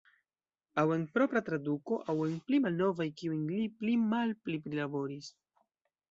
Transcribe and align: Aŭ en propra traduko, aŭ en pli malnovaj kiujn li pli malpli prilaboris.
Aŭ 0.83 0.83
en 0.93 1.01
propra 1.17 1.41
traduko, 1.49 1.99
aŭ 2.13 2.15
en 2.27 2.33
pli 2.47 2.59
malnovaj 2.63 3.07
kiujn 3.19 3.43
li 3.51 3.67
pli 3.83 3.93
malpli 4.15 4.57
prilaboris. 4.65 5.29